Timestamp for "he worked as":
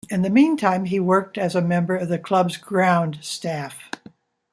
0.85-1.53